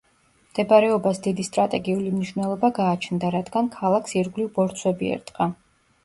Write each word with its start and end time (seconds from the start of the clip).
მდებარეობას 0.51 1.17
დიდი 1.25 1.43
სტრატეგიული 1.47 2.13
მნიშვნელობა 2.13 2.71
გააჩნდა, 2.77 3.29
რადგან 3.35 3.69
ქალაქს 3.75 4.15
ირგვლივ 4.23 4.49
ბორცვები 4.57 5.13
ერტყა. 5.17 5.49